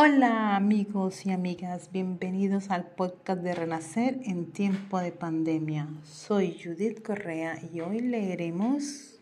[0.00, 5.88] Hola amigos y amigas, bienvenidos al podcast de Renacer en tiempo de pandemia.
[6.04, 9.18] Soy Judith Correa y hoy leeremos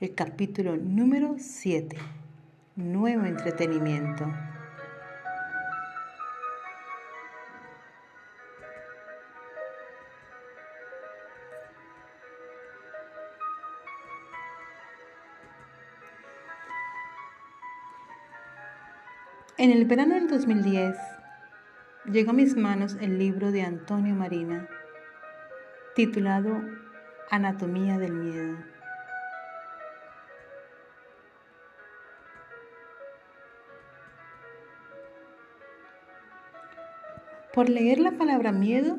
[0.00, 1.94] el capítulo número 7,
[2.76, 4.24] Nuevo Entretenimiento.
[19.58, 20.98] En el verano del 2010
[22.12, 24.68] llegó a mis manos el libro de Antonio Marina,
[25.94, 26.60] titulado
[27.30, 28.58] Anatomía del Miedo.
[37.54, 38.98] Por leer la palabra miedo,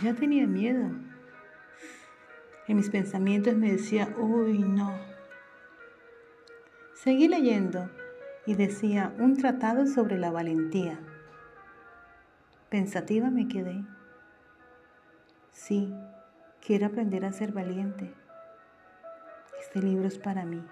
[0.00, 0.92] ya tenía miedo.
[2.68, 4.96] En mis pensamientos me decía, uy, no.
[6.94, 7.90] Seguí leyendo
[8.46, 10.98] y decía un tratado sobre la valentía.
[12.68, 13.84] Pensativa me quedé.
[15.52, 15.94] Sí,
[16.64, 18.12] quiero aprender a ser valiente.
[19.60, 20.64] Este libro es para mí.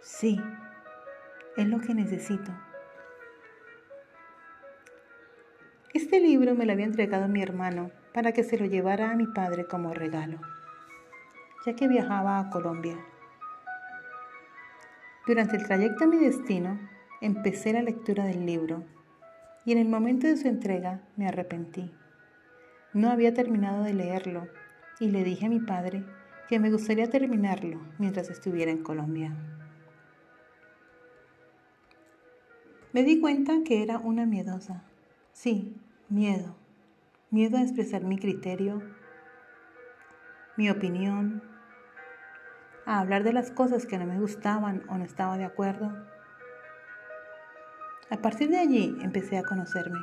[0.00, 0.40] Sí,
[1.56, 2.52] es lo que necesito.
[5.94, 9.26] Este libro me lo había entregado mi hermano para que se lo llevara a mi
[9.26, 10.40] padre como regalo,
[11.64, 12.98] ya que viajaba a Colombia.
[15.26, 16.78] Durante el trayecto a mi destino,
[17.22, 18.84] empecé la lectura del libro
[19.64, 21.90] y en el momento de su entrega me arrepentí.
[22.92, 24.46] No había terminado de leerlo
[25.00, 26.04] y le dije a mi padre
[26.46, 29.34] que me gustaría terminarlo mientras estuviera en Colombia.
[32.92, 34.84] Me di cuenta que era una miedosa.
[35.32, 35.74] Sí,
[36.10, 36.54] miedo.
[37.30, 38.82] Miedo a expresar mi criterio,
[40.56, 41.42] mi opinión,
[42.86, 45.92] a hablar de las cosas que no me gustaban o no estaba de acuerdo.
[48.10, 49.98] A partir de allí empecé a conocerme.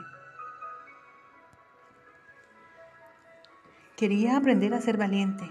[3.96, 5.50] Quería aprender a ser valiente,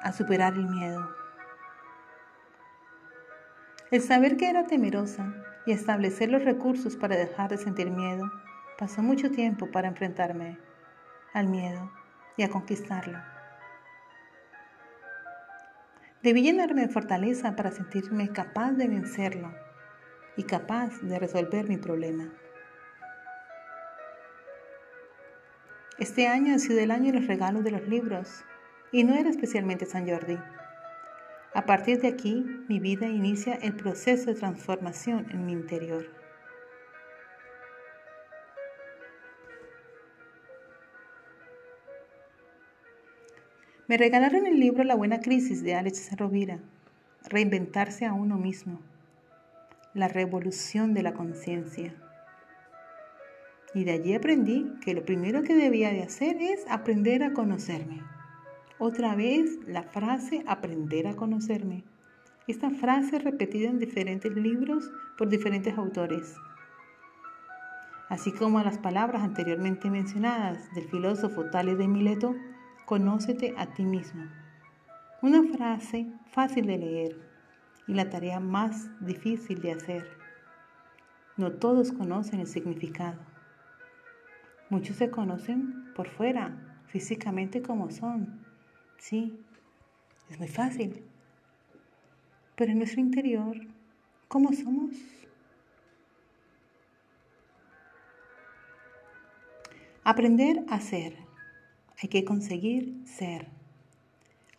[0.00, 1.08] a superar el miedo.
[3.92, 5.32] El saber que era temerosa
[5.64, 8.28] y establecer los recursos para dejar de sentir miedo,
[8.78, 10.58] pasó mucho tiempo para enfrentarme
[11.32, 11.92] al miedo
[12.36, 13.35] y a conquistarlo.
[16.26, 19.54] Debí llenarme de fortaleza para sentirme capaz de vencerlo
[20.36, 22.32] y capaz de resolver mi problema.
[26.00, 28.44] Este año ha sido el año de los regalos de los libros
[28.90, 30.36] y no era especialmente San Jordi.
[31.54, 36.06] A partir de aquí, mi vida inicia el proceso de transformación en mi interior.
[43.88, 46.58] Me regalaron el libro La Buena Crisis de Alex Rovira,
[47.28, 48.80] Reinventarse a uno mismo,
[49.94, 51.94] la revolución de la conciencia.
[53.74, 58.02] Y de allí aprendí que lo primero que debía de hacer es aprender a conocerme.
[58.80, 61.84] Otra vez la frase aprender a conocerme.
[62.48, 66.34] Esta frase repetida en diferentes libros por diferentes autores.
[68.08, 72.34] Así como las palabras anteriormente mencionadas del filósofo Tales de Mileto,
[72.86, 74.26] Conócete a ti mismo.
[75.20, 77.16] Una frase fácil de leer
[77.88, 80.08] y la tarea más difícil de hacer.
[81.36, 83.18] No todos conocen el significado.
[84.70, 88.46] Muchos se conocen por fuera, físicamente como son.
[88.98, 89.36] Sí,
[90.30, 91.02] es muy fácil.
[92.54, 93.56] Pero en nuestro interior,
[94.28, 94.94] ¿cómo somos?
[100.04, 101.25] Aprender a ser
[102.06, 103.48] hay que conseguir ser.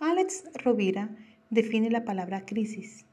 [0.01, 1.15] Alex Rovira
[1.49, 3.05] define la palabra crisis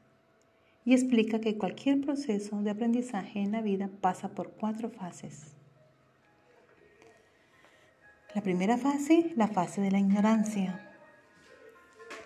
[0.83, 5.55] y explica que cualquier proceso de aprendizaje en la vida pasa por cuatro fases.
[8.33, 10.91] La primera fase, la fase de la ignorancia.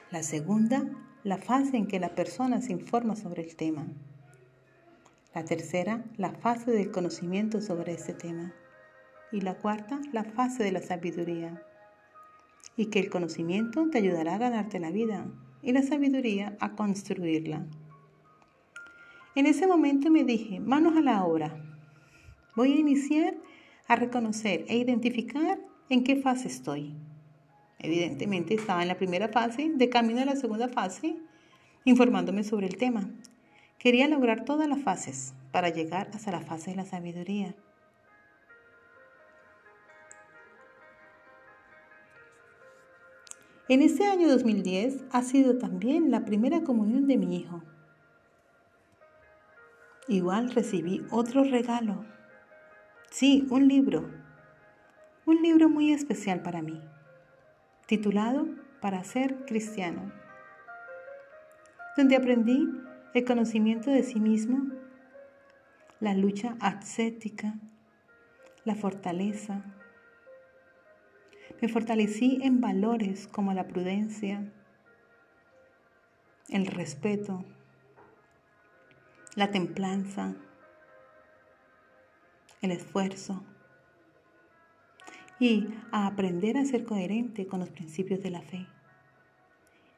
[0.10, 0.90] La segunda,
[1.24, 3.86] la fase en que la persona se informa sobre el tema.
[5.36, 8.52] La tercera, la fase del conocimiento sobre ese tema.
[9.32, 11.64] Y la cuarta, la fase de la sabiduría
[12.80, 15.28] y que el conocimiento te ayudará a ganarte la vida
[15.62, 17.66] y la sabiduría a construirla.
[19.36, 21.62] En ese momento me dije, manos a la obra.
[22.56, 23.36] Voy a iniciar
[23.90, 25.60] a reconocer e identificar
[25.90, 26.96] en qué fase estoy.
[27.80, 31.18] Evidentemente estaba en la primera fase, de camino a la segunda fase,
[31.84, 33.10] informándome sobre el tema.
[33.78, 37.56] Quería lograr todas las fases para llegar hasta la fase de la sabiduría.
[43.72, 47.62] En ese año 2010 ha sido también la primera comunión de mi hijo.
[50.08, 52.04] igual recibí otro regalo.
[53.12, 54.10] Sí, un libro.
[55.28, 56.82] Un libro muy especial para mí,
[57.86, 58.48] titulado
[58.82, 60.12] Para ser cristiano,
[61.96, 62.68] donde aprendí
[63.14, 64.74] el conocimiento de sí mismo,
[66.00, 67.54] la lucha ascética,
[68.66, 69.64] la fortaleza.
[71.62, 74.50] Me fortalecí en valores como la prudencia,
[76.48, 77.44] el respeto,
[79.36, 80.36] la templanza,
[82.62, 83.44] el esfuerzo
[85.40, 88.68] y a aprender a ser coherente con los principios de la fe,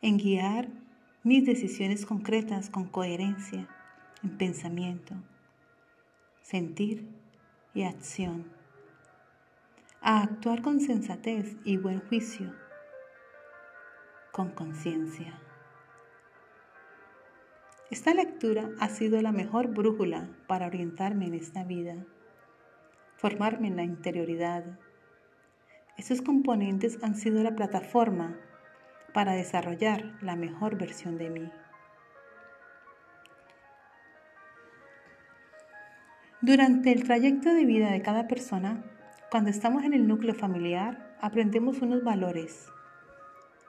[0.02, 0.68] en guiar
[1.24, 3.68] mis decisiones concretas con coherencia
[4.24, 5.16] en pensamiento,
[6.42, 7.08] sentir
[7.74, 8.61] y acción,
[10.04, 12.56] a actuar con sensatez y buen juicio,
[14.32, 15.40] con conciencia.
[17.92, 22.04] Esta lectura ha sido la mejor brújula para orientarme en esta vida,
[23.16, 24.80] formarme en la interioridad.
[25.98, 28.40] Estos componentes han sido la plataforma
[29.14, 31.52] para desarrollar la mejor versión de mí.
[36.42, 38.84] Durante el trayecto de vida de cada persona,
[39.32, 42.68] cuando estamos en el núcleo familiar, aprendemos unos valores.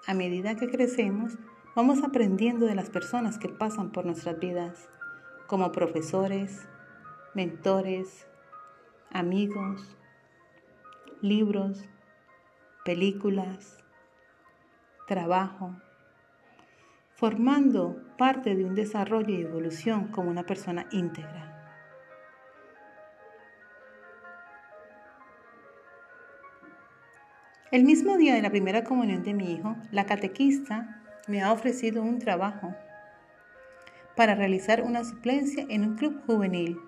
[0.06, 1.38] A medida que crecemos,
[1.74, 4.90] Vamos aprendiendo de las personas que pasan por nuestras vidas,
[5.46, 6.68] como profesores,
[7.34, 8.26] mentores,
[9.10, 9.96] amigos,
[11.22, 11.82] libros,
[12.84, 13.78] películas,
[15.08, 15.74] trabajo,
[17.14, 21.51] formando parte de un desarrollo y evolución como una persona íntegra.
[27.72, 32.02] El mismo día de la primera comunión de mi hijo, la catequista me ha ofrecido
[32.02, 32.74] un trabajo
[34.14, 36.78] para realizar una suplencia en un club juvenil,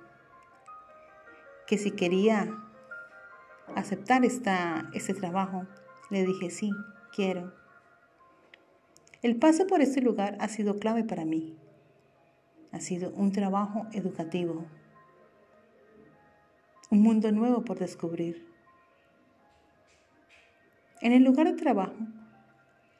[1.66, 2.54] que si quería
[3.75, 5.66] aceptar esta, este trabajo,
[6.10, 6.70] le dije sí,
[7.14, 7.54] quiero.
[9.22, 11.56] El paso por este lugar ha sido clave para mí.
[12.72, 14.66] Ha sido un trabajo educativo,
[16.90, 18.54] un mundo nuevo por descubrir.
[21.05, 21.99] En el lugar de trabajo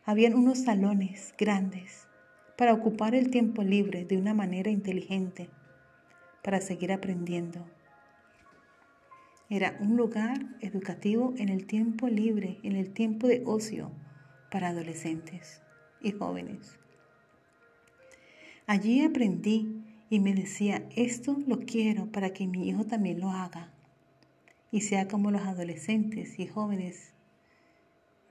[0.05, 2.07] habían unos salones grandes
[2.59, 5.49] para ocupar el tiempo libre de una manera inteligente,
[6.43, 7.65] para seguir aprendiendo.
[9.49, 13.91] Era un lugar educativo en el tiempo libre, en el tiempo de ocio
[14.51, 15.63] para adolescentes
[16.03, 16.79] y jóvenes.
[18.67, 23.73] Allí aprendí y me decía, esto lo quiero para que mi hijo también lo haga
[24.71, 27.14] y sea como los adolescentes y jóvenes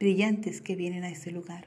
[0.03, 1.65] brillantes que vienen a ese lugar.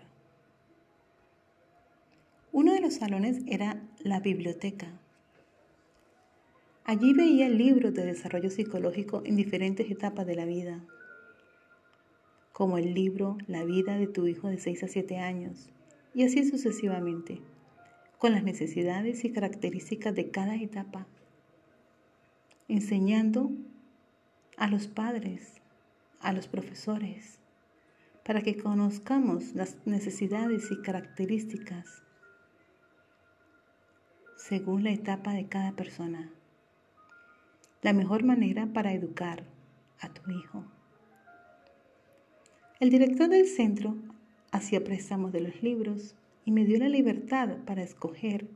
[2.53, 4.89] Uno de los salones era la biblioteca.
[6.85, 10.85] Allí veía libros de desarrollo psicológico en diferentes etapas de la vida,
[12.53, 15.71] como el libro La vida de tu hijo de 6 a 7 años,
[16.13, 17.41] y así sucesivamente,
[18.19, 21.07] con las necesidades y características de cada etapa,
[22.69, 23.51] enseñando
[24.59, 25.55] a los padres,
[26.21, 27.41] a los profesores,
[28.27, 32.03] para que conozcamos las necesidades y características
[34.37, 36.33] según la etapa de cada persona.
[37.83, 39.45] La mejor manera para educar
[40.01, 40.65] a tu hijo.
[42.81, 43.97] El director del centro
[44.51, 48.49] hacía préstamos de los libros y me dio la libertad para escoger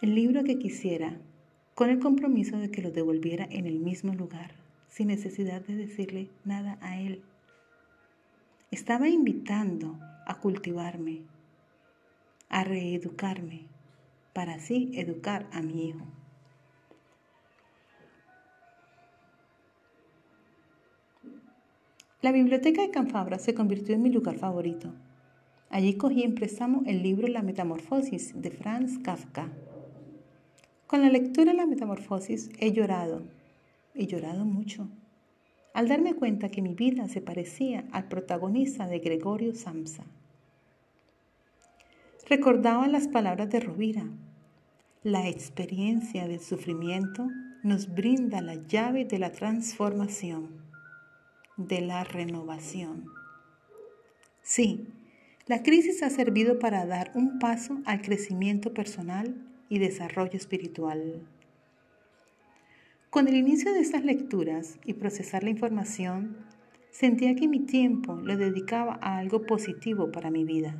[0.00, 1.20] el libro que quisiera
[1.76, 4.56] con el compromiso de que lo devolviera en el mismo lugar,
[4.88, 7.22] sin necesidad de decirle nada a él.
[8.72, 11.20] Estaba invitando a cultivarme,
[12.48, 13.66] a reeducarme,
[14.32, 16.06] para así educar a mi hijo.
[22.22, 24.94] La biblioteca de Canfabra se convirtió en mi lugar favorito.
[25.68, 29.52] Allí cogí en préstamo el libro La Metamorfosis de Franz Kafka.
[30.86, 33.22] Con la lectura de La Metamorfosis he llorado,
[33.94, 34.88] he llorado mucho
[35.74, 40.04] al darme cuenta que mi vida se parecía al protagonista de Gregorio Samsa.
[42.28, 44.04] Recordaba las palabras de Rovira.
[45.02, 47.26] La experiencia del sufrimiento
[47.62, 50.48] nos brinda la llave de la transformación,
[51.56, 53.06] de la renovación.
[54.42, 54.88] Sí,
[55.46, 59.34] la crisis ha servido para dar un paso al crecimiento personal
[59.68, 61.26] y desarrollo espiritual.
[63.12, 66.34] Con el inicio de estas lecturas y procesar la información,
[66.90, 70.74] sentía que mi tiempo lo dedicaba a algo positivo para mi vida,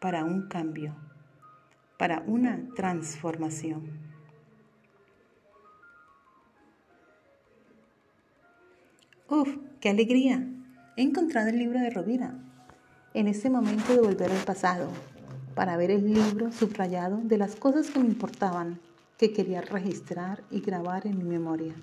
[0.00, 0.96] para un cambio,
[1.96, 3.84] para una transformación.
[9.28, 9.56] ¡Uf!
[9.78, 10.44] ¡Qué alegría!
[10.96, 12.34] He encontrado el libro de Rovira.
[13.14, 14.88] En este momento de volver al pasado,
[15.54, 18.80] para ver el libro subrayado de las cosas que me importaban
[19.18, 21.74] que quería registrar y grabar en mi memoria.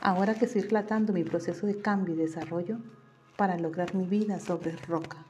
[0.00, 2.78] Ahora que estoy relatando mi proceso de cambio y desarrollo
[3.36, 5.24] para lograr mi vida sobre roca.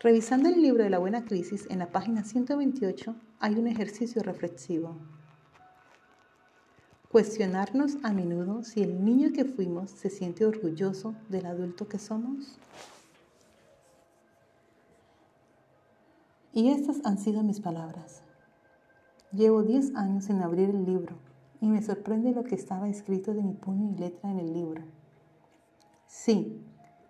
[0.00, 4.98] Revisando el libro de la buena crisis, en la página 128 hay un ejercicio reflexivo.
[7.10, 12.58] Cuestionarnos a menudo si el niño que fuimos se siente orgulloso del adulto que somos.
[16.52, 18.23] Y estas han sido mis palabras.
[19.34, 21.16] Llevo 10 años en abrir el libro
[21.60, 24.84] y me sorprende lo que estaba escrito de mi puño y letra en el libro.
[26.06, 26.64] Sí,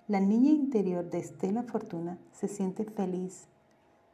[0.08, 3.46] la niña interior de Estela Fortuna se siente feliz,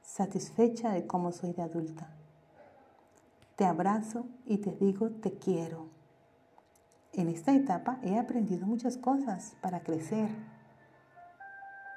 [0.03, 2.11] satisfecha de cómo soy de adulta.
[3.55, 5.87] Te abrazo y te digo te quiero.
[7.13, 10.31] En esta etapa he aprendido muchas cosas para crecer,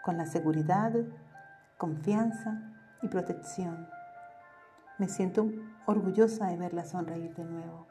[0.04, 0.94] con la seguridad,
[1.80, 3.88] confianza y protección.
[4.98, 5.50] Me siento
[5.86, 7.88] orgullosa de verla sonreír de nuevo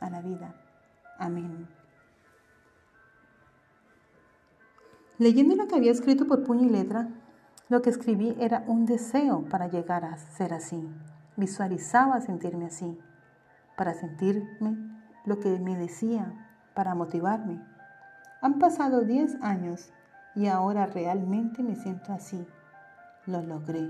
[0.00, 0.54] a la vida.
[1.18, 1.68] Amén.
[5.18, 7.08] Leyendo lo que había escrito por puño y letra,
[7.68, 10.84] lo que escribí era un deseo para llegar a ser así.
[11.36, 12.98] Visualizaba sentirme así,
[13.76, 14.76] para sentirme
[15.24, 16.32] lo que me decía,
[16.74, 17.62] para motivarme.
[18.40, 19.92] Han pasado 10 años
[20.34, 22.44] y ahora realmente me siento así.
[23.26, 23.88] Lo logré.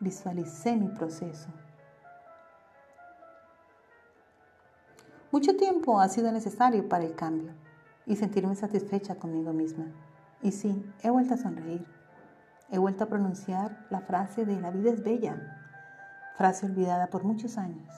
[0.00, 1.48] Visualicé mi proceso.
[5.30, 7.52] Mucho tiempo ha sido necesario para el cambio
[8.06, 9.84] y sentirme satisfecha conmigo misma.
[10.40, 11.86] Y sí, he vuelto a sonreír.
[12.70, 15.36] He vuelto a pronunciar la frase de la vida es bella,
[16.36, 17.88] frase olvidada por muchos años.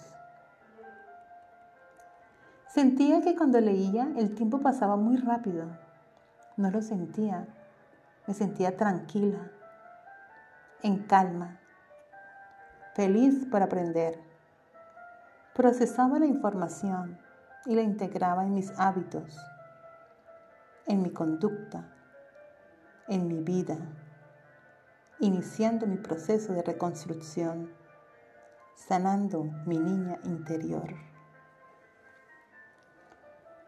[2.69, 5.67] Sentía que cuando leía el tiempo pasaba muy rápido.
[6.57, 7.47] No lo sentía.
[8.27, 9.51] Me sentía tranquila,
[10.83, 11.59] en calma,
[12.95, 14.30] feliz por aprender
[15.55, 17.19] procesaba la información
[17.67, 19.37] y la integraba en mis hábitos,
[20.87, 21.93] en mi conducta,
[23.09, 23.77] en mi vida,
[25.19, 27.71] iniciando mi proceso de reconstrucción,
[28.75, 30.95] sanando mi niña interior.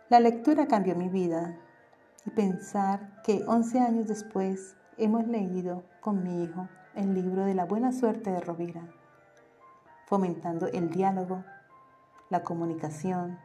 [0.09, 1.59] La lectura cambió mi vida
[2.25, 7.65] y pensar que 11 años después hemos leído con mi hijo el libro de la
[7.65, 8.87] buena suerte de Rovira,
[10.07, 11.45] fomentando el diálogo
[12.33, 13.39] la comunicación,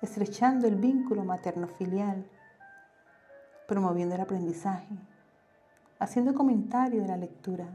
[0.00, 2.24] estrechando el vínculo materno-filial,
[3.66, 4.96] promoviendo el aprendizaje,
[5.98, 7.66] haciendo comentario de la lectura.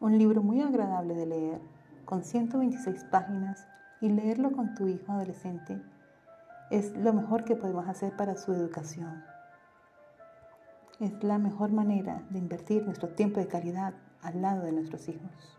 [0.00, 1.60] Un libro muy agradable de leer,
[2.04, 3.66] con 126 páginas,
[4.02, 5.80] y leerlo con tu hijo adolescente
[6.70, 9.24] es lo mejor que podemos hacer para su educación.
[11.00, 15.56] Es la mejor manera de invertir nuestro tiempo de calidad al lado de nuestros hijos.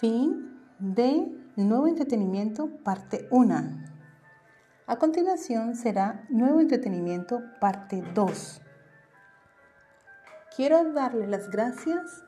[0.00, 1.26] Fin de
[1.56, 3.54] Nuevo Entretenimiento, parte 1.
[4.86, 8.60] A continuación será Nuevo Entretenimiento, parte 2.
[10.54, 12.22] Quiero darles las gracias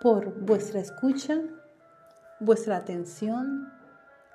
[0.00, 1.40] por vuestra escucha,
[2.38, 3.72] vuestra atención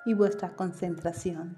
[0.04, 1.56] y vuestra concentración.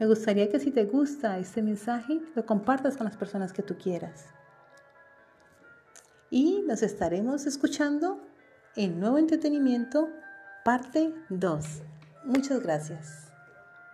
[0.00, 3.78] Me gustaría que si te gusta este mensaje, lo compartas con las personas que tú
[3.78, 4.26] quieras.
[6.28, 8.27] Y nos estaremos escuchando
[8.78, 10.08] en Nuevo Entretenimiento,
[10.64, 11.82] parte 2.
[12.24, 13.27] Muchas gracias.